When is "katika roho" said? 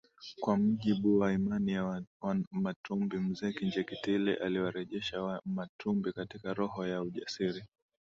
6.13-6.87